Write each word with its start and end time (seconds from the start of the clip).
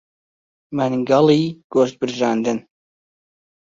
مەنگەڵی 0.77 1.43
گۆشت 1.73 1.95
برژاندن 2.01 2.57